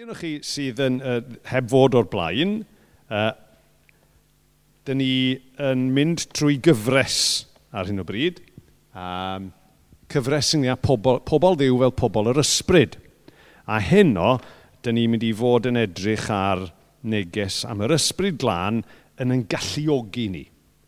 [0.00, 1.18] rhai o'n chi sydd yn, uh,
[1.50, 2.62] heb fod o'r blaen,
[3.12, 3.32] uh,
[4.88, 7.16] dyn ni yn mynd trwy gyfres
[7.76, 8.38] ar hyn o bryd.
[8.96, 9.50] Um,
[10.08, 12.96] cyfres yng pobl, pobl ddiw fel pobl yr ysbryd.
[13.68, 14.38] A heno,
[14.80, 16.62] dyn ni'n mynd i fod yn edrych ar
[17.04, 18.80] neges am yr ysbryd glân
[19.20, 20.46] yn yn galluogi ni.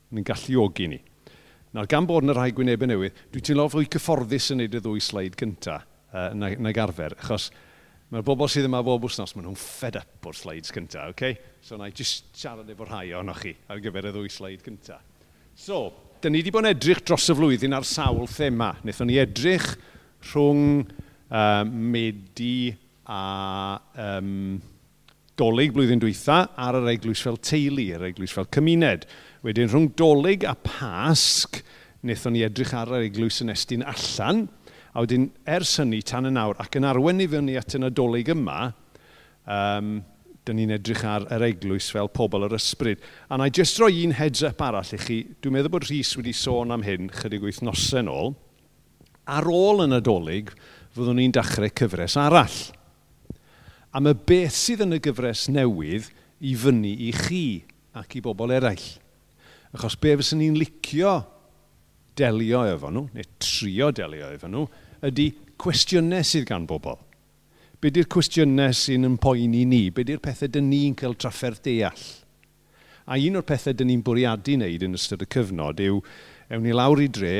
[0.08, 1.02] Yn yn galluogi ni.
[1.76, 4.80] Nawr, gan bod yn y rhai gwynebau newydd, dwi'n teimlo fwy cyfforddus yn neud y
[4.80, 7.50] ddwy sleid cyntaf uh, na, na arfer, achos
[8.12, 11.38] Mae'r bobl sydd yma bob wsnos, maen nhw'n fed up o'r slides cyntaf, okay?
[11.64, 15.00] So, na i jyst siarad efo rhai ohonoch chi ar gyfer y ddwy sleid cyntaf.
[15.56, 15.86] So,
[16.20, 18.74] da ni wedi bod yn edrych dros y flwyddyn ar sawl thema.
[18.82, 19.70] Wnaethon ni edrych
[20.28, 22.74] rhwng uh, medu
[23.08, 23.22] a
[24.04, 24.60] um,
[25.40, 29.08] dolyg blwyddyn dwytha ar yr eglwys fel teulu, yr eglwys fel cymuned.
[29.40, 31.62] Wedyn rhwng dolyg a pasg,
[32.04, 34.50] wnaethon ni edrych ar yr eglwys yn estyn allan,
[34.92, 38.28] A wedyn, ers hynny, tan y nawr, ac yn arwen i fyny at y nadolig
[38.34, 38.74] yma,
[39.48, 39.94] um,
[40.44, 43.00] dyn ni'n edrych ar yr eglwys fel pobl yr ysbryd.
[43.30, 46.12] A na i jyst roi un heads up arall i chi, dwi'n meddwl bod Rhys
[46.18, 48.34] wedi sôn am hyn chydig wythnosau ôl.
[49.30, 50.50] Ar ôl y nadolig,
[50.92, 52.58] fyddwn ni'n dechrau cyfres arall.
[53.96, 56.10] Am y beth sydd yn y gyfres newydd
[56.42, 57.44] i fyny i chi
[57.96, 58.88] ac i bobl eraill.
[59.72, 61.20] Achos be fysyn ni'n licio
[62.18, 64.66] delio efo nhw, neu trio delio efo nhw,
[65.08, 65.28] ydy
[65.60, 66.98] cwestiynau sydd gan bobl.
[67.82, 69.82] Be di'r cwestiynau sy'n ympoeni ni?
[69.90, 72.04] Be di'r pethau dyn ni'n cael trafferth deall?
[73.10, 75.98] A un o'r pethau dyn ni'n bwriadu wneud yn ystod y cyfnod yw,
[76.52, 77.32] ewn ni lawr i dre,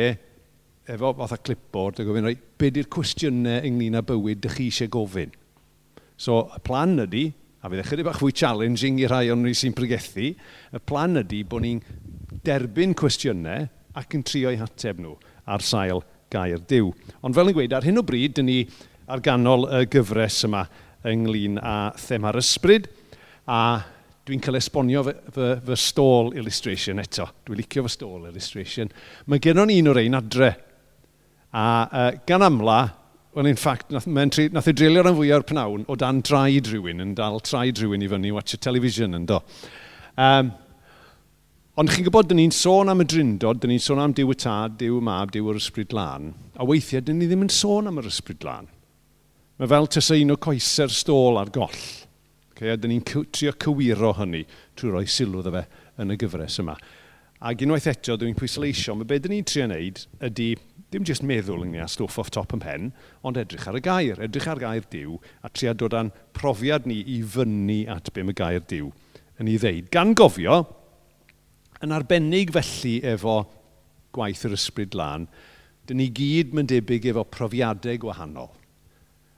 [0.91, 2.27] efo fath a clipboard, a gofyn,
[2.59, 5.31] be di'r cwestiynau ynglyn â bywyd dych chi eisiau gofyn?
[6.19, 7.29] So, y plan ydy,
[7.63, 11.45] a fydd ychydig bach fwy challenging i rhai o'n ni sy'n pregethu, y plan ydy
[11.47, 11.79] bod ni'n
[12.43, 15.17] derbyn cwestiynau ac yn trio eu hateb nhw
[15.53, 16.91] ar sail gair diw.
[17.23, 18.61] Ond fel yn gweud, ar hyn o bryd, dyn ni
[19.13, 20.65] ar ganol y gyfres yma
[21.09, 22.89] ynglyn â thema'r ysbryd,
[23.51, 23.61] a
[24.27, 27.27] dwi'n cael esbonio fy, fy, fy stôl illustration eto.
[27.47, 28.93] Dwi'n licio fy stôl illustration.
[29.27, 30.53] Mae gen o'n un o'r ein adre,
[31.53, 32.81] a uh, gan amla,
[33.35, 37.03] well, in fact, nath, tri, nath ei drelio'r yn o'r pnawn o dan traed rhywun,
[37.05, 39.41] yn dal traed rhywun i fyny, watch y television yn do.
[40.21, 40.53] Um,
[41.81, 44.35] Ond chi'n gwybod, dyn ni'n sôn am y drindod, dyn ni'n sôn am diw y
[44.37, 46.27] Tad, diw y Mab, diw yr Ysbryd Lan.
[46.61, 48.67] A weithiau, dyn ni ddim yn sôn am yr Ysbryd Lan.
[49.57, 51.87] Mae fel tysa un o coeser stôl ar goll.
[52.53, 54.43] Okay, a dyn ni'n trio cywiro hynny
[54.77, 55.63] trwy roi sylw dda fe
[56.05, 56.75] yn y gyfres yma.
[57.41, 60.51] Ac unwaith eto, dwi'n pwysleisio, mae beth dyn ni'n trio wneud ydy
[60.93, 62.93] dim jyst meddwl yng Nghymru stwff off top yn pen,
[63.25, 67.01] ond edrych ar y gair, edrych ar gair diw, a trio dod â'n profiad ni
[67.17, 68.93] i fyny at be mae gair diw
[69.41, 69.89] yn ei ddeud.
[69.89, 70.61] Gan gofio,
[71.83, 73.43] yn arbennig felly efo
[74.15, 75.27] gwaith yr ysbryd lan,
[75.89, 78.53] dyn ni gyd mae'n debyg efo profiadau gwahanol.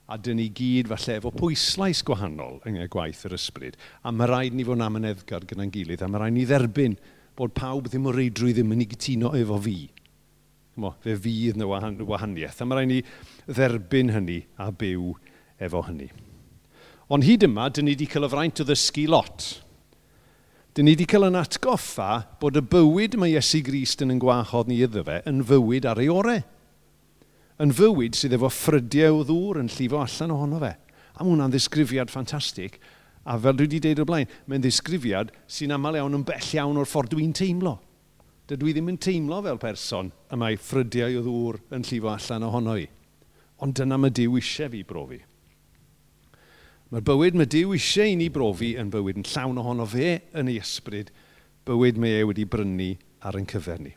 [0.05, 3.79] A dyn ni gyd falle efo pwyslais gwahanol yng gwaith yr ysbryd.
[4.05, 6.99] A mae rhaid ni fod yn amyneddgar gyda'n gilydd, a mae rhaid ni dderbyn
[7.35, 9.79] bod pawb ddim o reidrwy ddim yn ei gytuno efo fi.
[10.83, 12.61] Mo, fe fydd na wahaniaeth.
[12.61, 13.01] A mae rhaid ni
[13.49, 15.15] dderbyn hynny a byw
[15.65, 16.11] efo hynny.
[17.09, 19.64] Ond hyd yma, dyn ni wedi cael y fraint o ddysgu lot
[20.75, 24.67] Dyn ni wedi cael yn atgoffa bod y bywyd mae Iesu Grist yn yn gwahodd
[24.67, 26.41] ni iddo fe yn fywyd ar ei orau.
[27.63, 30.73] Yn fywyd sydd efo ffrydiau o ddŵr yn llifo allan ohono fe.
[31.15, 32.75] A mae hwnna'n ddisgrifiad ffantastig.
[33.23, 36.81] A fel dwi wedi deud o blaen, mae'n ddisgrifiad sy'n aml iawn yn bell iawn
[36.81, 37.77] o'r ffordd dwi'n teimlo.
[38.51, 42.49] Dydw i ddim yn teimlo fel person y mae ffrydiau o ddŵr yn llifo allan
[42.49, 42.89] ohono i.
[43.63, 45.21] Ond dyna mae Dyw eisiau fi brofi.
[46.93, 50.51] Mae'r bywyd mae Dyw eisiau i ni brofi yn bywyd yn llawn ohono fe yn
[50.51, 51.07] ei ysbryd,
[51.65, 52.91] bywyd mae e wedi brynu
[53.25, 53.93] ar ein cyfer ni.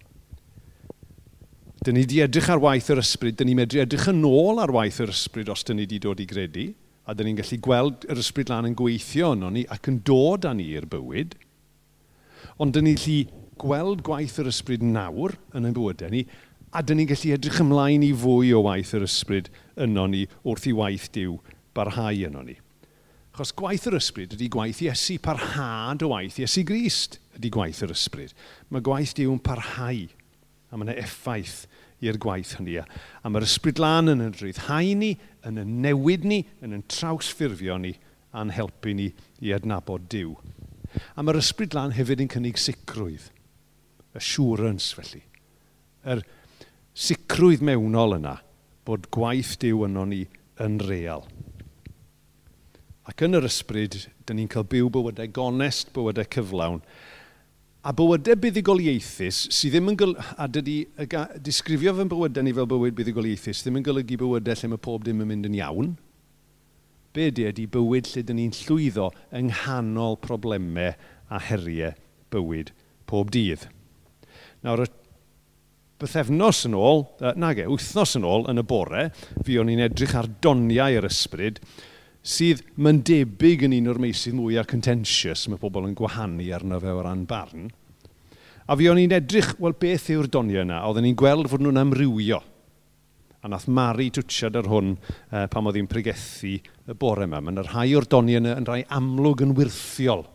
[1.84, 4.72] Dyn ni wedi edrych ar waith yr ysbryd, dyn ni'n medru edrych yn ôl ar
[4.72, 6.64] waith yr ysbryd os dyn ni wedi dod i gredu,
[7.04, 10.46] a dyn ni'n gallu gweld yr ysbryd lan yn gweithio yno ni ac yn dod
[10.48, 11.36] â ni i'r bywyd.
[12.56, 13.18] Ond dyn ni'n gallu
[13.60, 16.22] gweld gwaith yr ysbryd nawr yn ein bywydau ni,
[16.72, 19.52] a dyn ni'n gallu edrych ymlaen i fwy o waith yr ysbryd
[19.84, 21.36] yno ni wrth i waith diw
[21.76, 22.56] barhau yno ni.
[23.38, 27.92] Achos gwaith yr ysbryd ydy gwaith Iesu parhad o waith Iesu Grist ydy gwaith yr
[27.94, 28.32] ysbryd.
[28.66, 31.60] Mae gwaith Dyw'n parhau a mae yna effaith
[32.02, 32.80] i'r gwaith hynny.
[32.82, 35.12] A mae'r ysbryd lan yn yn rhyddhau ni,
[35.46, 37.92] yn y newid ni, yn yn trawsffurfio ni
[38.34, 40.34] a'n helpu ni i adnabod Dyw.
[41.14, 43.28] A mae'r ysbryd lan hefyd yn cynnig sicrwydd,
[44.18, 45.22] assurance felly.
[46.02, 46.24] Yr
[46.90, 48.34] sicrwydd mewnol yna
[48.82, 50.24] bod gwaith Dyw yno ni
[50.58, 51.22] yn real.
[53.08, 53.94] Ac yn yr ysbryd,
[54.28, 56.82] dyn ni'n cael byw bywydau gonest, bywydau cyflawn.
[57.88, 60.76] A bywydau buddigoliaethus, sydd ddim yn golygu, a dydy
[61.44, 65.24] disgrifio fy bywydau ni fel bywyd buddigoliaethus, ddim yn golygu bywydau lle mae pob dim
[65.24, 65.94] yn mynd yn iawn.
[67.16, 69.08] Be ydy ydy bywyd lle dyn ni'n llwyddo
[69.40, 70.92] yng nghanol problemau
[71.32, 71.96] a heriau
[72.34, 72.74] bywyd
[73.08, 73.64] pob dydd.
[74.66, 74.90] Nawr, y
[76.02, 79.08] bythefnos yn ôl, uh, nage, wythnos yn ôl yn y bore,
[79.46, 81.62] fi o'n i'n edrych ar doniau yr ysbryd,
[82.28, 86.80] sydd mae'n debyg yn un o'r meisydd mwy a contentious, mae pobl yn gwahanu arno
[86.82, 87.70] fe o ran barn.
[88.68, 90.82] A fi o'n i'n edrych, wel beth yw'r doniau yna?
[90.84, 92.42] Oedden ni'n gweld fod nhw'n amrywio.
[93.40, 97.40] A nath Mari twtsiad ar hwn eh, uh, pam oedd hi'n pregethu y bore yma.
[97.40, 100.26] Mae'n rhai o'r doniau yna yn rhai amlwg yn wirthiol.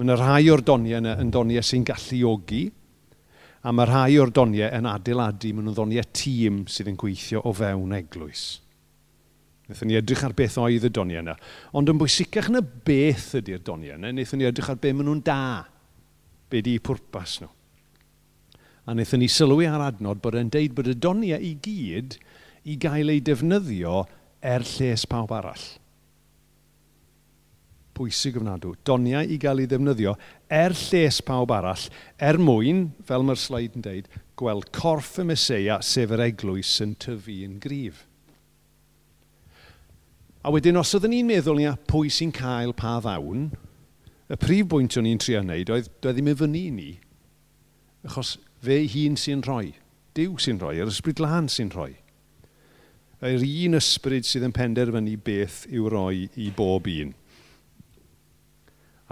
[0.00, 2.64] Mae'n rhai o'r doniau yna yn doniau sy'n galluogi.
[3.62, 7.54] A mae rhai o'r doniau yn adeiladu, mae'n nhw'n doniau tîm sydd yn gweithio o
[7.54, 8.48] fewn eglwys.
[9.70, 11.36] Wnaethon ni edrych ar beth oedd y doniau yna.
[11.78, 15.20] Ond yn bwysicach na beth ydy'r doniau yna, wnaethon ni edrych ar be maen nhw'n
[15.22, 15.42] da.
[16.50, 17.50] Be di pwrpas nhw.
[18.88, 22.18] A wnaethon ni sylwi ar adnod bod e'n deud bod y doniau i gyd
[22.66, 24.02] i gael ei defnyddio
[24.42, 25.68] er lles pawb arall.
[27.94, 28.74] Pwysig ofnadw.
[28.82, 30.16] Doniau i gael ei ddefnyddio
[30.50, 31.86] er lles pawb arall,
[32.18, 36.98] er mwyn, fel mae'r slaid yn deud, gweld corff y Mesoea sef yr eglwys yn
[36.98, 38.08] tyfu yn grif.
[40.40, 43.50] A wedyn, os oedden ni'n meddwl ni pwy sy'n cael pa ddawn,
[44.32, 46.92] y prif bwynt o'n i'n trio wneud oedd, doedd ddim i fyny ni.
[48.08, 49.74] Achos fe hun sy'n rhoi.
[50.16, 51.92] Dyw sy'n rhoi, yr ysbryd lan sy'n rhoi.
[53.20, 57.12] Yr un ysbryd sydd yn penderfynu beth yw roi i bob un.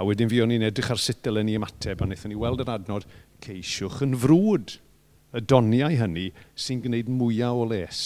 [0.00, 2.64] A wedyn fi o'n i'n edrych ar sut dylen ni ymateb, a wnaethon ni weld
[2.64, 3.04] yr adnod,
[3.44, 4.78] ceisiwch yn frwd
[5.36, 8.02] y doniau hynny sy'n gwneud mwyaf o les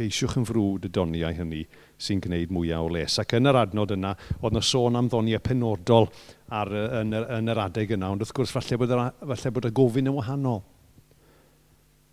[0.00, 1.62] ceisiwch yn frwd y doniau hynny
[2.00, 3.18] sy'n gwneud mwyaf o les.
[3.22, 6.08] Ac yn yr adnod yna, oedd yna sôn am ddoniau penodol
[6.48, 9.04] ar, yn, yr, yn yr adeg yna, ond wrth gwrs falle bod, yr,
[9.34, 10.64] falle bod y gofyn yn wahanol.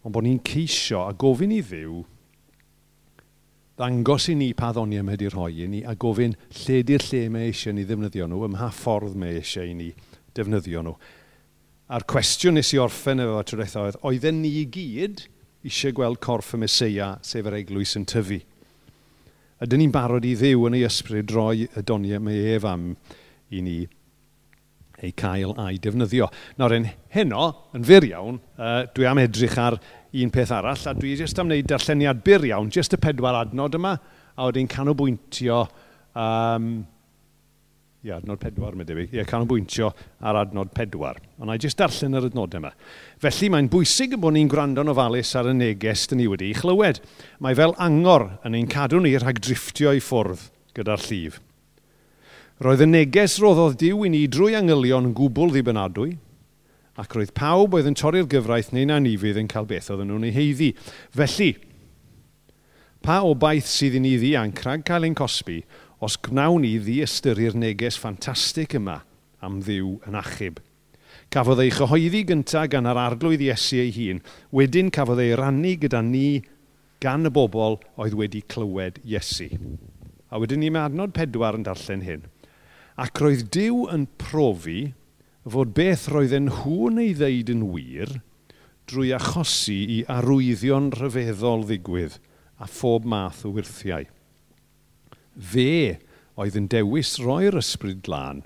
[0.03, 2.03] Ond bod ni'n ceisio a gofyn i ddiw
[3.77, 6.31] ddangos i ni pa ddoniau mae wedi rhoi i ni a gofyn
[6.63, 9.89] lle di'r lle mae eisiau ni ddefnyddio nhw, ym mha ffordd mae eisiau i ni
[10.37, 10.95] defnyddio nhw.
[11.93, 15.27] A'r cwestiwn nes i orffen efo tro oedd, oedden ni i gyd
[15.65, 18.39] eisiau gweld corff y Mesoea, sef yr eglwys yn tyfu.
[19.57, 22.91] A dyn ni'n barod i ddiw yn ei ysbryd droi y doniau mae ef am
[23.49, 23.77] i ni
[25.01, 26.27] ei cael a'i defnyddio.
[26.57, 29.77] Nawr, yn heno, yn fyr iawn, uh, dwi am edrych ar
[30.17, 33.77] un peth arall, a dwi jyst am wneud darlleniad byr iawn, jyst y pedwar adnod
[33.77, 33.95] yma,
[34.37, 35.63] a wedyn canolbwyntio
[36.17, 36.71] um,
[38.05, 39.15] Ie, adnod pedwar mae debyg.
[39.15, 39.89] Ie, canolbwyntio
[40.21, 41.17] ar adnod pedwar.
[41.41, 42.71] Ond i jyst darllen yr adnodau yma.
[43.23, 47.01] Felly mae'n bwysig bod ni'n gwrando'n ofalus ar y neges dyn ni wedi ei chlywed.
[47.41, 50.45] Mae fel angor yn ein cadw ni rhag driftio i ffwrdd
[50.77, 51.41] gyda'r llif.
[52.61, 56.15] Roedd y neges roddodd diw i ni drwy angylion gwbl ddibynadwy,
[56.97, 60.33] ac roedd pawb oedd yn torri'r gyfraith neu'n anifydd yn cael beth oedden nhw'n ei
[60.33, 60.71] heiddi.
[61.13, 61.51] Felly,
[63.05, 65.59] pa obaith sydd i ni ddianc rhag cael ein cosbi,
[66.03, 68.99] os gwnawn ni ddiystyru'r neges ffantastig yma
[69.41, 70.59] am ddiw yn achub.
[71.33, 74.21] Cafodd ei chyhoeddi gyntaf gan yr arglwydd Iesu ei hun,
[74.55, 76.43] wedyn cafodd ei rannu gyda ni
[77.03, 79.49] gan y bobl oedd wedi clywed Iesu.
[80.29, 82.23] A wedyn ni mae adnod pedwar yn darllen hyn.
[82.97, 84.91] Ac roedd Dyw yn profi
[85.47, 88.17] fod beth roedden nhw'n ei ddeud yn wir
[88.87, 92.17] drwy achosi i arwyddion rhyfeddol ddigwydd
[92.63, 94.07] a phob math o wirthiau
[95.37, 95.97] fe
[96.37, 98.43] oedd yn dewis roi'r ysbryd glân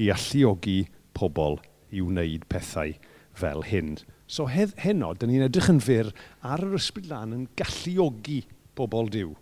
[0.00, 0.84] i alluogi
[1.16, 1.58] pobl
[1.90, 2.94] i wneud pethau
[3.36, 3.96] fel hyn.
[4.30, 6.12] So heno, dyn ni'n edrych yn fyr
[6.46, 8.44] ar yr ysbryd glân yn galluogi
[8.78, 9.32] pobl diw.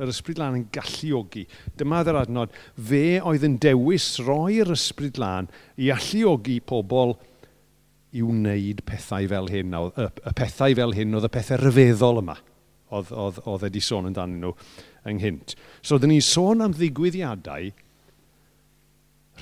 [0.00, 1.46] Yr ysbryd lan yn galluogi.
[1.76, 5.48] Dyma ddyr adnod, fe oedd yn dewis roi'r ysbryd lan
[5.80, 7.16] i alluogi pobl
[8.16, 12.36] i wneud pethau fel hyn, y, y pethau fel hyn oedd y pethau rhyfeddol yma
[12.90, 14.54] oedd, oedd, oedd wedi sôn amdanyn nhw
[15.10, 15.54] ynghynt.
[15.82, 17.70] So, dyn ni'n sôn am ddigwyddiadau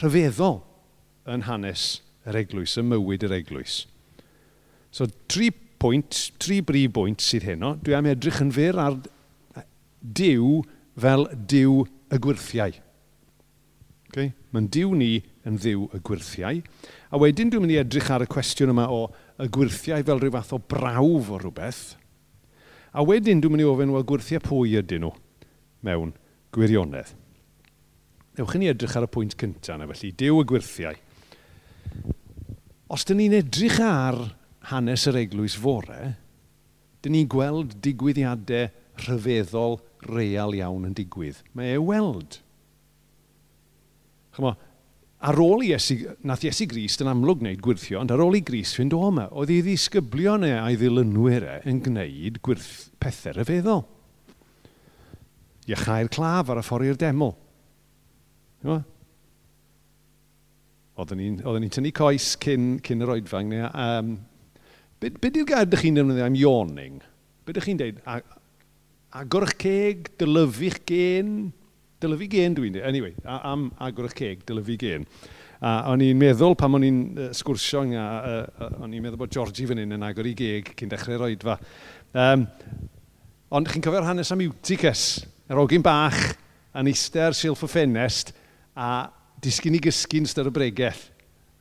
[0.03, 0.61] rhyfeddol
[1.29, 1.87] yn hanes
[2.29, 3.81] yr eglwys, y mywyd yr eglwys.
[4.95, 5.51] So, tri
[5.81, 7.77] pwynt, tri brif bwynt sydd heno.
[7.85, 8.99] Dwi am edrych yn fyr ar
[10.01, 10.61] diw
[10.99, 12.77] fel diw y gwirthiau.
[14.09, 14.33] Okay?
[14.55, 15.13] Mae'n diw ni
[15.49, 16.61] yn ddiw y gwirthiau.
[17.13, 19.07] A wedyn dwi'n mynd i edrych ar y cwestiwn yma o
[19.39, 21.89] y gwirthiau fel rhyw fath o brawf o rhywbeth–
[22.93, 25.13] A wedyn dwi'n mynd i ofyn, wel gwrthiau pwy ydyn nhw
[25.85, 26.15] mewn
[26.55, 27.13] gwirionedd.
[28.39, 30.99] Ewch i ni edrych ar y pwynt cyntaf yna, felly Dyw y gwirthiau.
[32.89, 34.19] Os dyn ni'n edrych ar
[34.71, 36.15] hanes yr eglwys fore,
[37.03, 38.71] dyn ni'n gweld digwyddiadau
[39.05, 39.79] rhyfeddol
[40.09, 41.43] real iawn yn digwydd.
[41.59, 42.41] Mae e weld.
[44.37, 44.55] Chymo,
[45.19, 45.97] ar ôl Iesu,
[46.27, 49.27] nath Iesu Grist yn amlwg wneud gwirthio, ond ar ôl i Grist fynd o yma,
[49.35, 53.83] oedd ei ddisgyblion e a'i ddilynwyr e yn gwneud gwirth pethau rhyfeddol.
[55.69, 57.35] Iachau'r claf ar y ffordd i'r deml.
[60.99, 63.51] Oedden ni'n ni, tynnu coes cyn, cyn yr oedfang.
[63.51, 64.17] Neu, um,
[65.03, 67.03] be, be di'r gair ydych chi'n defnyddio am yawning?
[67.47, 68.01] Be ydych chi'n dweud?
[69.19, 71.37] Agor eich ceg, dylyfu'ch gen,
[72.03, 72.87] dylyfu gen dwi'n dweud.
[72.89, 75.07] Anyway, am agor y ceg, dylyfu gen.
[75.59, 78.05] A o'n i'n meddwl pan o'n i'n uh, sgwrsio a,
[78.47, 81.57] uh, o'n i'n meddwl bod Georgie fan hyn yn agor i geg cyn dechrau'r oedfa.
[82.15, 82.45] Um,
[83.59, 85.07] ond chi'n cofio'r hanes am Eutychus,
[85.51, 86.21] yr ogyn bach,
[86.79, 88.31] yn eistedd ar silff y ffenest
[88.79, 89.09] a
[89.43, 91.09] disgyn i gysgu'n styr y bregeth.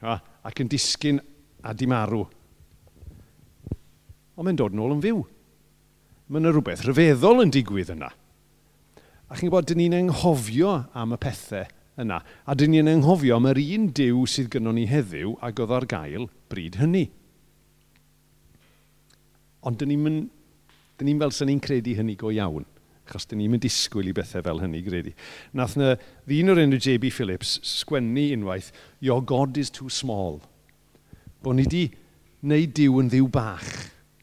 [0.06, 1.17] Ac yn disgyn
[1.65, 2.22] a di marw.
[4.38, 5.25] Ond mae'n dod yn ôl yn fyw.
[6.27, 8.12] Mae yna rhywbeth rhyfeddol yn digwydd yna.
[9.28, 11.68] A chi'n gwybod, dyn ni'n enghofio am y pethau
[12.00, 12.22] yna.
[12.48, 15.88] A dyn ni'n enghofio am yr un diw sydd gynnon ni heddiw ac oedd ar
[15.90, 17.08] gael bryd hynny.
[19.68, 20.26] Ond dyn ni'n.
[20.98, 22.64] Dyn fel sy'n ni'n credu hynny go iawn,
[23.06, 25.12] achos dyn ni'n mynd disgwyl i bethau fel hynny, gredu.
[25.54, 25.92] Nath na
[26.26, 27.12] ddyn o'r enw J.B.
[27.14, 28.72] Phillips sgwennu unwaith,
[29.04, 30.40] Your God is too small.
[31.44, 31.84] Bo ni wedi
[32.42, 33.68] wneud diw yn ddiw bach,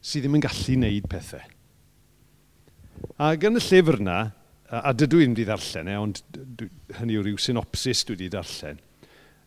[0.03, 1.45] sydd ddim yn gallu wneud pethau.
[3.15, 4.19] A gan y llyfr yna,
[4.65, 6.21] a dydw i'n wedi darllen e, ond
[6.97, 8.79] hynny yw rhyw synopsis dwi wedi darllen.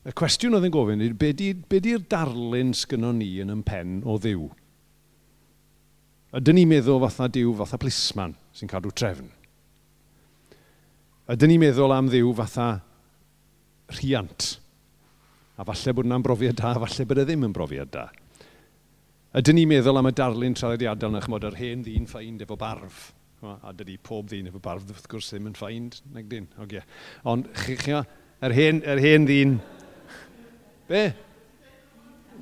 [0.06, 4.46] Y cwestiwn oedd yn gofyn, be di'r di darlun sgynno ni yn ympen o ddiw?
[6.38, 9.26] Ydyn ni'n meddwl fatha diw fatha plisman sy'n cadw trefn.
[11.34, 12.70] Ydyn ni'n meddwl am ddiw fatha
[13.98, 14.54] rhiant.
[15.58, 18.06] A falle bod yna'n brofiad da, a falle bod e ddim yn brofiad da.
[19.34, 23.08] Ydyn ni'n meddwl am y darlun traddodiadol na chymod yr hen ddyn ffaind efo barf
[23.46, 26.82] a dydy pob ddyn efo bardd wrth gwrs ddim yn ffaind, nag dyn, ogia.
[27.28, 27.94] Ond, chi, chi,
[28.42, 29.58] yr hen, yr hen ddyn,
[30.88, 31.04] be?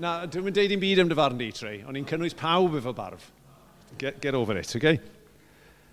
[0.01, 3.31] Na, dwi'n deud i'n byd am dyfarn di, Trey, ond i'n cynnwys pawb efo barf.
[4.01, 4.99] Get, get over it, okay?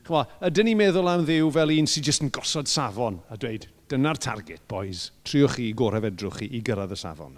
[0.07, 3.69] Chwa, ydyn ni'n meddwl am ddiw fel un sydd jyst yn gosod safon a dweud,
[3.91, 7.37] dyna'r target, boys, triwch chi gorau fedrwch chi i gyrraedd y safon.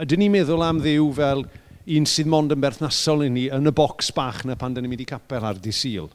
[0.00, 1.46] Ydyn ni'n meddwl am ddiw fel
[1.96, 4.92] un sydd mond yn berthnasol i ni yn y bocs bach na pan dyn ni'n
[4.92, 6.08] mynd i capel ar di syl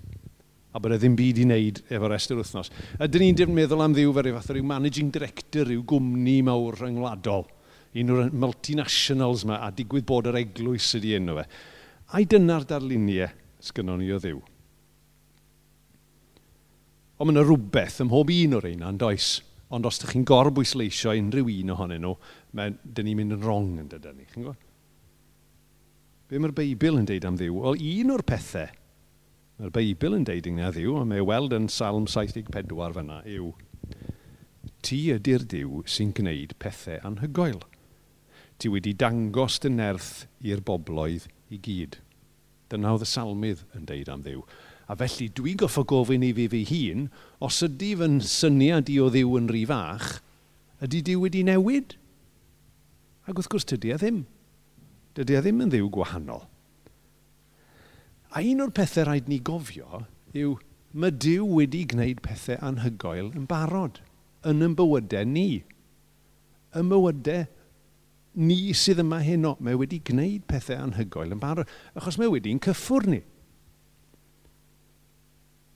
[0.77, 2.69] a bod e ddim byd i wneud efo restr wythnos.
[3.01, 6.77] Ydyn ni'n dim meddwl am ddiw fel fath o ryw managing director, ryw gwmni mawr
[6.77, 7.47] rhyngwladol,
[7.97, 11.47] un o'r multinationals yma, a digwydd bod yr eglwys ydi enw fe.
[12.13, 13.33] A'i dyna'r darluniau
[13.71, 14.45] sgynnon ni o ddiw.
[17.17, 19.33] Ond mae yna rhywbeth ym mhob un o'r ein does.
[19.73, 22.13] Ond os ydych chi'n gorbwysleisio unrhyw un ohonyn nhw,
[22.55, 24.29] mae, dyn ni'n mynd yn wrong yn dydyn ni.
[24.29, 24.61] Chi'n gwybod?
[26.29, 27.57] Be mae'r Beibl yn deud am ddiw?
[27.65, 28.69] Wel, un o'r pethau
[29.57, 33.55] Mae'r Beibl yn deud yng Nghaddiw, a mae weld yn Salm 74 fyna yw
[34.85, 37.63] Ti ydy'r diw sy'n gwneud pethau anhygoel.
[38.61, 41.97] Ti wedi dangos dy nerth i'r bobloedd i gyd.
[42.69, 44.43] Dyna oedd y salmydd yn deud am ddiw.
[44.87, 47.07] A felly dwi goffo gofyn i fi fi hun,
[47.41, 50.19] os ydy fy'n syniad i o ddiw yn rhy fach,
[50.85, 51.97] ydy diw wedi newid?
[53.25, 54.21] Ac wrth gwrs tydy a e ddim.
[55.17, 56.45] Dydy a e ddim yn ddiw gwahanol.
[58.35, 60.03] A un o'r pethau rhaid ni gofio
[60.37, 60.57] yw
[60.97, 64.01] mae Dyw wedi gwneud pethau anhygoel yn barod
[64.47, 65.63] yn ein bywydau ni.
[66.75, 67.45] Y bywydau
[68.37, 73.07] ni sydd yma heno, mae wedi gwneud pethau anhygoel yn barod, achos mae wedi'n cyffwr
[73.09, 73.21] ni.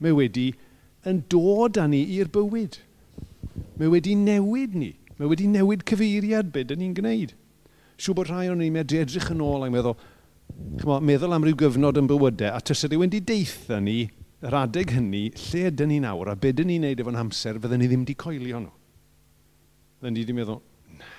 [0.02, 0.52] Mae wedi
[1.08, 2.80] yn dod â ni i'r bywyd.
[3.80, 4.96] Mae wedi newid ni.
[5.18, 7.36] Mae wedi newid cyfeiriad beth ydyn ni'n gwneud.
[8.02, 9.98] Siw bod rhai o'n ni medru edrych yn ôl a'n meddwl,
[10.82, 14.00] Chymo, meddwl am ryw gyfnod yn bywydau, a tysa rhywun wedi deitha ni
[14.42, 17.84] yr adeg hynny, lle ydyn ni nawr, a beth ydyn ni'n neud efo'n amser, fydden
[17.84, 18.72] ni ddim wedi coelio nhw.
[20.00, 20.58] Fydden ni wedi meddwl,
[20.98, 21.12] na,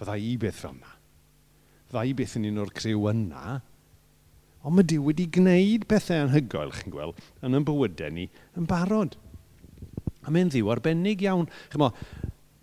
[0.00, 0.92] fydda i beth fel yna.
[1.86, 3.56] Fydda i beth yn un o'r criw yna.
[4.66, 8.26] Ond mae Dyw wedi gwneud pethau anhygoel, chi'n gweld, yn yn bywydau ni,
[8.58, 9.16] yn barod.
[10.26, 11.46] A mae'n ddiw arbennig iawn.
[11.70, 11.92] Chymo,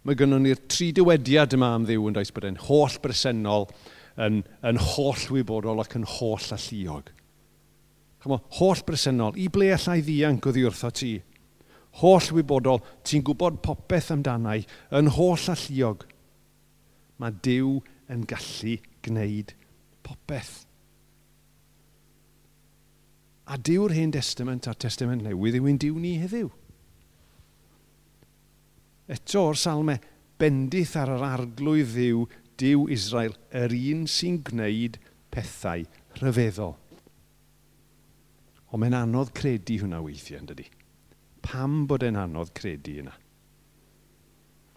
[0.03, 3.69] mae gynnon ni'r tri dywediad yma am ddiw yn does bod e'n holl bresennol,
[4.21, 7.11] yn, yn holl wybodol ac yn holl alluog.
[8.23, 11.13] Chymo, holl bresennol, i ble allai ddianc o ddiwrtho ti?
[12.01, 14.63] Holl wybodol, ti'n gwybod popeth amdanau,
[14.95, 16.05] yn holl alluog.
[17.21, 17.79] Mae Dyw
[18.13, 19.53] yn gallu gwneud
[20.05, 20.63] popeth.
[23.51, 26.47] A Dyw'r Hen Testament a'r Testament Newydd yw ein Dyw ni heddiw.
[29.11, 29.97] Eto o'r salme,
[30.39, 32.23] bendith ar yr arglwydd ddiw
[32.63, 34.95] Dyw Israel, yr un sy'n gwneud
[35.33, 35.83] pethau
[36.21, 36.77] rhyfeddol.
[38.71, 40.69] Ond mae'n anodd credu hwnna weithiau, yn dydy.
[41.43, 43.11] Pam bod e'n anodd credu yna?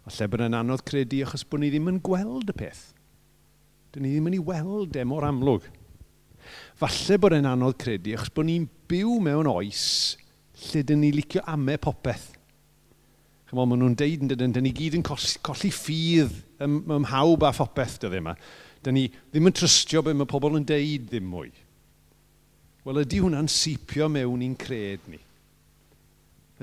[0.03, 2.89] A lle bod e'n anodd credu achos bod ni ddim yn gweld y peth.
[3.95, 5.69] Dyn ni ddim yn ei weld e mor amlwg.
[6.79, 9.85] Falle bod e'n anodd credu achos bod ni'n byw mewn oes
[10.67, 12.33] lle dyn ni licio ame popeth.
[13.47, 17.53] Chymol, maen nhw'n deud yn dydyn, dyn ni gyd yn colli ffydd ym, mhawb a
[17.55, 18.35] phopeth dyddiau yma,
[18.83, 21.51] da ni ddim yn trystio beth mae pobl yn deud ddim mwy.
[22.87, 25.19] Wel, ydy hwnna'n sipio mewn i'n cred ni?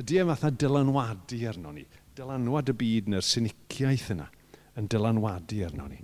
[0.01, 1.85] Ydy e fatha dylanwadu arno ni?
[2.17, 4.31] Dylanwad y byd neu'r syniciaeth yna
[4.81, 6.01] yn dylanwadu arno ni?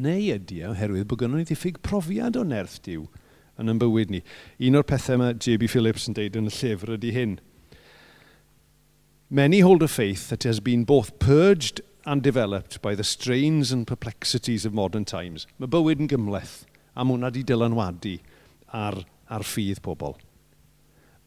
[0.00, 3.08] Neu ydy e oherwydd bod gynnu ni ddiffyg profiad o nerth diw
[3.60, 4.22] yn yn bywyd ni?
[4.68, 5.68] Un o'r pethau mae J.B.
[5.68, 7.36] Phillips yn deud yn y llyfr ydy hyn.
[9.28, 13.86] Many hold a faith that has been both purged and developed by the strains and
[13.86, 15.46] perplexities of modern times.
[15.58, 16.64] Mae bywyd yn gymleth
[16.94, 18.16] a mae hwnna wedi dylanwadu
[18.72, 20.16] ar, ar ffydd pobl.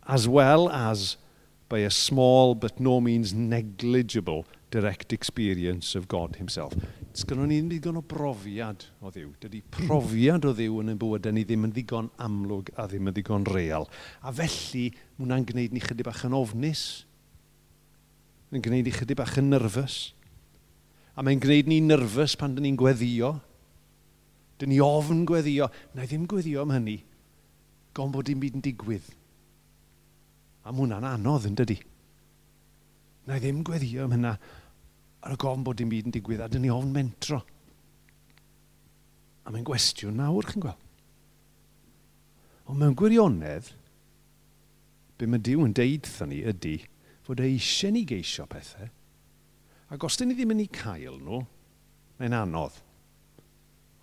[0.04, 1.16] As well as
[1.70, 6.74] by a small but no means negligible direct experience of God himself.
[7.10, 9.30] It's gynnu ni ddigon o brofiad o ddiw.
[9.44, 13.14] Dydy profiad o ddiw yn y bywydau ni ddim yn ddigon amlwg a ddim yn
[13.14, 13.86] ddigon real.
[14.26, 14.88] A felly,
[15.20, 16.84] hwnna'n gwneud ni chydig bach yn ofnus.
[18.50, 20.00] Yn gwneud ni chydig bach yn nyrfys.
[21.14, 23.36] A mae'n gwneud ni nyrfys pan dyn ni'n gweddio.
[24.62, 25.70] Dyn ni ofn gweddio.
[25.94, 26.98] Na i ddim gweddio am hynny.
[27.94, 29.10] Gon bod dim byd yn digwydd.
[30.64, 31.78] A mae hwnna'n anodd yn dydy.
[33.28, 34.38] Na i ddim gweddio am hynna.
[35.24, 36.42] Ar y gofn bod dim byd yn digwydd.
[36.42, 37.44] A dyn ni ofn mentro.
[39.44, 40.82] A mae'n gwestiwn nawr, chi'n gweld.
[42.64, 43.74] Ond mewn gwirionedd,
[45.20, 46.78] be mae Dyw yn deud thyn ni ydy
[47.24, 48.88] fod e eisiau ni geisio pethau,
[49.94, 51.44] Ac os dyn ni ddim yn ei cael nhw,
[52.18, 52.80] mae'n anodd.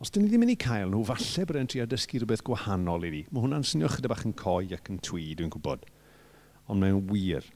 [0.01, 3.09] Os dyn ni ddim yn ei cael nhw, falle bod e'n trio dysgu rhywbeth gwahanol
[3.09, 3.23] i ni.
[3.31, 5.83] Mae hwnna'n swnio chydig bach yn coi ac yn twi, dwi'n gwybod.
[6.71, 7.49] Ond mae'n wir.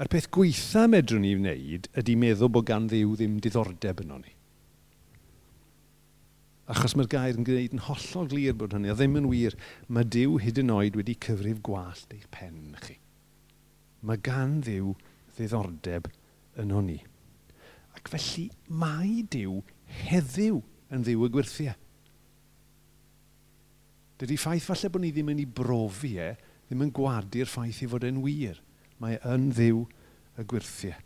[0.00, 4.34] A'r peth gweitha medrwn ni wneud ydy meddwl bod gan ddiw ddim diddordeb yno ni.
[6.70, 10.06] Achos mae'r gair yn gwneud yn hollol glir bod hynny, a ddim yn wir, mae
[10.06, 12.96] Dyw hyd yn oed wedi cyfrif gwallt eich pen chi.
[14.06, 14.94] Mae gan Ddiw
[15.40, 16.08] ddiddordeb
[16.60, 17.00] yn hwnni.
[17.96, 19.60] Ac felly mae Dyw
[20.06, 20.60] heddiw
[20.94, 21.76] yn ddiw y gwirthiau.
[24.20, 26.32] Dydy ffaith falle bod ni ddim yn ei brofi e,
[26.68, 28.58] ddim yn gwadu'r ffaith i fod yn wir.
[29.00, 29.86] Mae yn ddiw
[30.36, 30.98] y gwirthiau.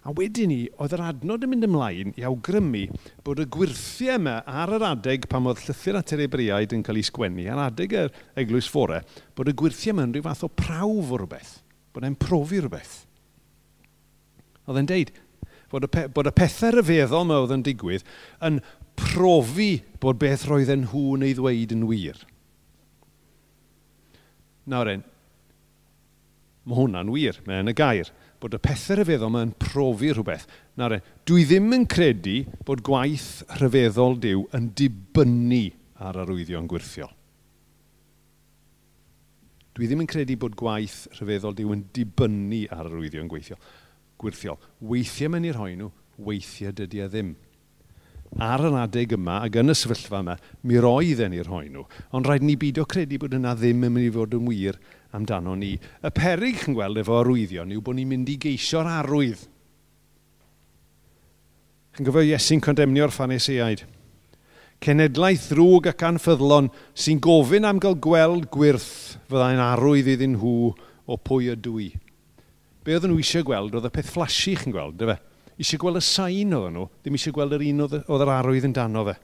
[0.00, 2.86] A wedyn ni, oedd yr adnod yn mynd ymlaen i awgrymu
[3.26, 7.00] bod y gwirthiau yma ar yr adeg pan oedd llythyr at yr ebriaid yn cael
[7.00, 9.02] ei sgwennu, ar adeg yr eglwys fore,
[9.36, 11.52] bod y gwirthiau yma yn rhyw fath o prawf o rhywbeth,
[11.92, 12.96] bod e'n profi rhywbeth.
[14.70, 15.10] Oedd e'n deud
[15.70, 18.06] bod y, bod y pethau rhyfeddol yma oedd yn digwydd
[18.46, 18.58] yn
[18.98, 19.70] profi
[20.02, 22.18] bod beth roedden nhw'n neu ddweud yn wir.
[24.70, 25.04] Nawr en,
[26.68, 28.10] mae hwnna'n wir, mae yn y gair,
[28.42, 30.46] bod y pethau rhyfeddol mae'n profi rhywbeth.
[30.78, 35.64] Nawr en, dwi ddim yn credu bod gwaith rhyfeddol diw yn dibynnu
[36.00, 37.12] ar arwyddion gwirthiol.
[39.76, 43.60] Dwi ddim yn credu bod gwaith rhyfeddol diw yn dibynnu ar arwyddion gweithiol
[44.20, 44.58] gwirthiol.
[44.80, 47.30] Weithiau mae'n i'r hoenw, weithiau dydy e ddim.
[48.38, 51.82] Ar yr adeg yma ac yn y sefyllfa yma, mi roedd e'n i'r hoenw,
[52.14, 54.78] ond rhaid ni bido credu bod yna ddim yn mynd i fod yn wir
[55.16, 55.72] amdano ni.
[55.76, 59.42] Y perig chi'n gweld efo arwyddion yw bod ni'n mynd i geisio'r arwydd.
[61.96, 63.82] Chi'n gofio Iesu'n condemnio'r ffaneseaid.
[64.80, 70.70] Cenedlaeth ddrwg ac anffyddlon sy'n gofyn am gael gweld gwirth fyddai'n arwydd iddyn nhw
[71.10, 71.90] o pwy ydw i.
[72.84, 75.16] Be oedden nhw eisiau gweld oedd y peth flashy chi'n gweld, dy fe?
[75.60, 78.76] Eisiau gweld y sain oedden nhw, ddim eisiau gweld yr un oedd yr arwydd yn
[78.76, 79.16] dano fe.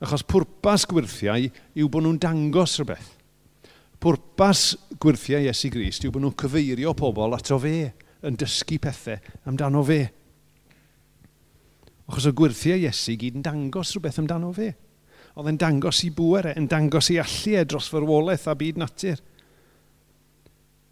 [0.00, 3.08] Achos pwrpas gwirthiau yw bod nhw'n dangos rhywbeth.
[4.00, 4.62] Pwrpas
[5.02, 7.90] gwirthiau Iesu Grist yw bod nhw'n cyfeirio pobl ato fe,
[8.24, 9.18] yn dysgu pethau
[9.50, 10.04] amdano fe.
[12.06, 14.70] Achos o gwirthiau Iesu gyd yn dangos rhywbeth amdano fe.
[15.34, 19.18] Oedd e'n dangos i bwerau, yn dangos i allu e dros farwolaeth a byd natur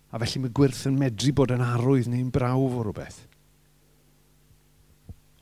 [0.09, 3.21] A felly mae gwirth yn medru bod yn arwydd neu'n brawf o rhywbeth.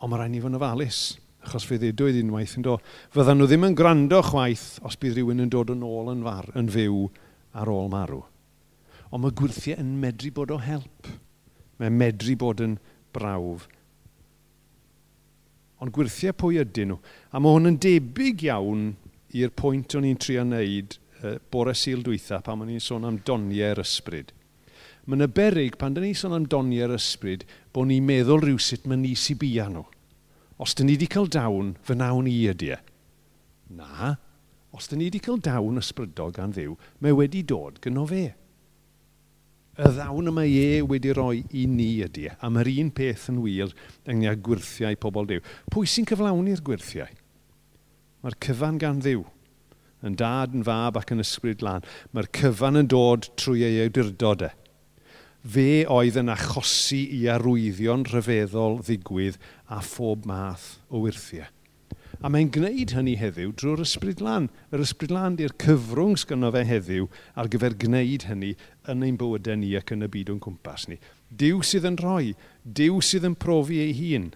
[0.03, 1.03] Ond mae rhaid ni fod yn ofalus,
[1.47, 2.83] achos fe ddedwyd unwaith yn dod.
[3.15, 6.51] Fyddan nhw ddim yn gwrando chwaith os bydd rhywun yn dod yn ôl yn, far,
[6.59, 7.07] yn fyw
[7.57, 8.25] ar ôl marw.
[9.15, 11.09] Ond mae gwirthiau yn medru bod o help.
[11.79, 12.77] Mae'n medru bod yn
[13.15, 13.69] brawf.
[15.81, 17.01] Ond gwirthiau pwy ydyn nhw?
[17.31, 18.89] A mae hwn yn debyg iawn
[19.37, 23.21] i'r pwynt o'n i'n trio wneud uh, bore syl dwytha pan o'n i'n sôn am
[23.25, 24.33] doniau'r ysbryd.
[25.07, 29.05] Mae'n y berig pan dyn ni sôn am doniau'r ysbryd bod ni'n meddwl rhywsut mae'n
[29.07, 29.85] is i bia nhw.
[30.59, 32.81] Os dyn ni wedi cael dawn, fy nawn i ydy e.
[33.77, 34.17] Na,
[34.75, 38.25] os dyn ni wedi cael dawn ysbrydol gan ddiw, mae wedi dod gyno fe.
[39.77, 43.43] Y ddawn yma e wedi roi i ni ydy e, a mae'r un peth yn
[43.45, 43.77] wir
[44.09, 45.43] yng nghyd gwirthiau pobl Dyw.
[45.71, 47.13] Pwy sy'n cyflawni'r gwirthiau?
[48.25, 49.23] Mae'r cyfan gan ddiw
[50.07, 51.85] yn dad, yn fab ac yn ysbryd lan.
[52.17, 54.51] Mae'r cyfan yn dod trwy ei awdurdodau
[55.47, 59.37] fe oedd yn achosi i arwyddion rhyfeddol ddigwydd
[59.71, 61.47] a phob math o wirthiau.
[62.25, 64.49] A mae'n gwneud hynny heddiw drwy'r ysbryd lan.
[64.73, 68.55] Yr ysbryd lan di'r cyfrwng sgynno fe heddiw ar gyfer gwneud hynny
[68.89, 70.97] yn ein bywydau ni ac yn y byd o'n cwmpas ni.
[71.29, 72.33] Dyw sydd yn rhoi,
[72.65, 74.31] dyw sydd yn profi ei hun.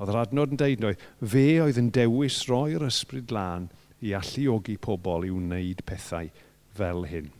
[0.00, 3.70] Oedd yr adnod yn deud oedd, fe oedd yn dewis roi'r ysbryd lan
[4.02, 6.32] i alluogi pobl i wneud pethau
[6.74, 7.30] fel hyn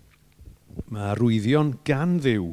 [0.90, 2.52] mae arwyddion gan ddiw,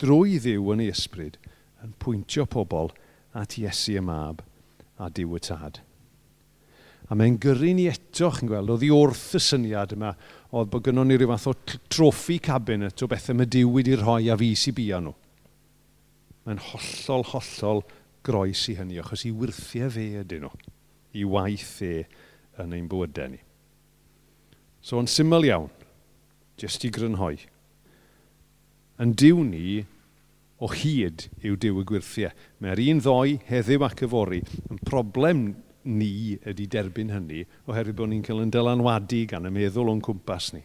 [0.00, 1.38] drwy ddiw yn ei ysbryd,
[1.84, 2.92] yn pwyntio pobl
[3.36, 4.42] at Iesu y mab
[5.00, 5.80] a diw y tad.
[7.10, 10.12] A mae'n gyrru ni eto, chi'n gweld, oedd i wrth y syniad yma,
[10.54, 11.54] oedd bod gynnwn ni rhyw fath o
[11.90, 15.16] troffi cabinet o bethau mae diw wedi rhoi a fi sy'n bia nhw.
[16.46, 17.82] Mae'n hollol, hollol
[18.26, 20.52] groes i hynny, achos i wirthiau fe ydyn nhw,
[21.18, 21.94] i waith e
[22.62, 23.42] yn ein bywydau ni.
[24.80, 25.68] So, yn syml iawn,
[26.64, 27.36] jyst i grynhoi.
[29.00, 29.80] Yn diw ni
[30.60, 32.32] o hyd yw diw y gwirthiau.
[32.60, 34.42] Mae'r un ddoe heddiw ac yfori.
[34.68, 35.44] Yn problem
[35.84, 40.50] ni ydy derbyn hynny oherwydd bod ni'n cael yn dylanwadu gan y meddwl o'n cwmpas
[40.56, 40.60] ni.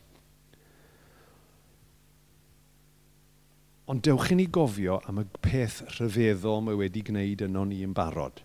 [3.88, 7.93] Ond dewch i ni gofio am y peth rhyfeddol mae wedi gwneud yno ni yn
[7.95, 8.41] barod.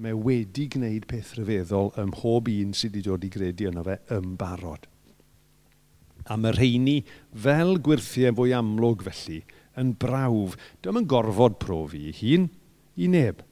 [0.00, 4.00] Mae wedi gwneud peth rhyfeddol ym mhob un sydd wedi dod i gredu yno fe
[4.16, 4.88] yn barod.
[6.30, 7.00] A mae rheini,
[7.36, 9.42] fel gwirthiau fwy amlwg felly,
[9.80, 10.56] yn brawf.
[10.82, 12.48] Dyma yn gorfod profi ei hun
[12.96, 13.42] i neb.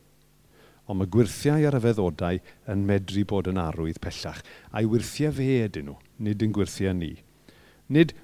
[0.91, 2.41] Ond mae gwirthiau ar y feddodau
[2.73, 4.43] yn medru bod yn arwydd pellach.
[4.73, 7.15] A'i wirthiau fe ydyn nhw, nid yn gwirthiau ni.
[7.93, 8.15] Nid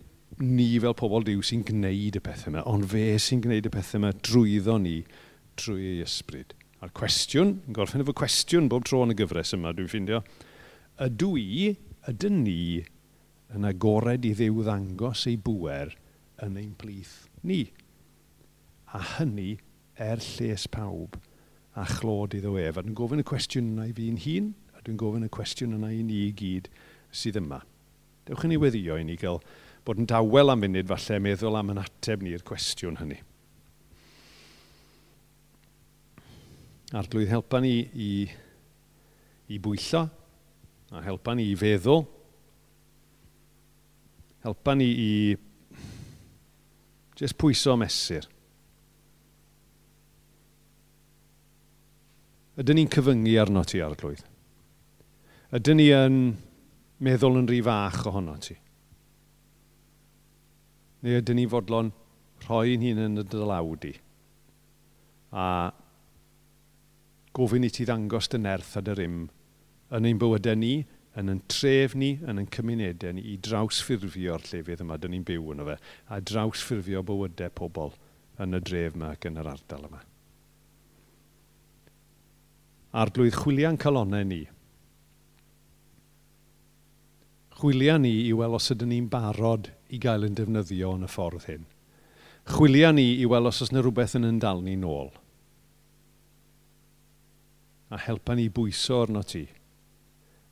[0.42, 4.00] ni fel pobl diw sy'n gwneud y pethau yma, ond fe sy'n gwneud y pethau
[4.00, 4.98] yma drwyddo ni
[5.58, 6.54] trwy ei ysbryd.
[6.84, 10.20] A'r cwestiwn, yn gorffen efo cwestiwn bob tro yn y gyfres yma, dwi'n ffeindio,
[11.02, 11.72] ydw i,
[12.10, 12.60] ydyn ni
[13.54, 15.94] yn agored i ddiw ddangos ei bwer
[16.44, 17.64] yn ein plith ni.
[18.92, 19.56] A hynny
[19.98, 21.16] er lles pawb
[21.78, 22.76] a chlod iddo ef.
[22.76, 25.92] A dwi'n gofyn y cwestiwn yna i fi'n hun, a dwi'n gofyn y cwestiwn yna
[25.94, 26.68] i ni i gyd
[27.14, 27.62] sydd yma.
[28.28, 29.40] Dewch yn ei weddio i ni gael
[29.86, 33.22] bod yn dawel am funud falle meddwl am yn ateb ni'r cwestiwn hynny.
[36.98, 38.12] Arglwydd helpa ni i,
[39.52, 40.06] i bwyllo,
[40.88, 42.06] a helpa ni i feddwl,
[44.44, 45.12] helpa ni i
[47.18, 48.26] jyst pwyso mesur.
[52.58, 54.24] Ydyn ni'n cyfyngu arno ti arglwydd?
[55.54, 56.18] Ydyn ni yn
[57.06, 58.56] meddwl yn rhy fach ohono ti?
[61.06, 61.92] Neu ydyn ni fodlon
[62.46, 63.94] rhoi'n hun yn y dylawdi
[65.38, 65.44] a
[67.36, 69.18] gofyn i ti ddangos dy nerth a dy rym
[69.94, 70.72] yn ein bywydau ni
[71.18, 75.50] yn yn tref ni, yn yn cymunedau ni, i drawsffurfio'r llefydd yma, dyn ni'n byw
[75.54, 75.78] yno fe,
[76.14, 77.96] a drawsffurfio bywydau pobl
[78.42, 80.04] yn y dref yma ac yn yr ardal yma.
[82.98, 84.44] A'r blwydd chwilian calonau ni,
[87.58, 91.48] chwilio ni i weld os ydym ni'n barod i gael yn defnyddio yn y ffordd
[91.50, 91.66] hyn.
[92.48, 95.10] Chwilio ni i weld os oes yna rhywbeth yn yn dal ni nôl.
[97.90, 99.48] A helpa ni bwyso arno ti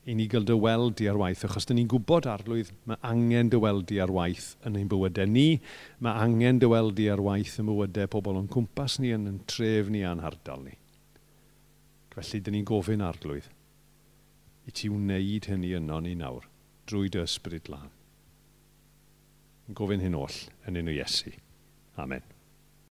[0.07, 4.13] i ni gael dyweldi ar waith, achos dyn ni'n gwybod arlwydd mae angen dyweldi ar
[4.15, 5.59] waith yn ein bywydau ni,
[5.99, 10.05] mae angen dyweldi ar waith yn bywydau pobl o'n cwmpas ni yn yn tref ni
[10.07, 10.77] a'n hardal ni.
[12.15, 13.51] Felly, dyn ni'n gofyn arglwydd
[14.67, 16.47] i ti wneud hynny yno ni nawr,
[16.87, 17.91] drwy dy ysbryd lan.
[19.67, 20.41] Yn gofyn hyn oll
[20.71, 21.35] yn enw Iesu.
[21.99, 22.36] Amen.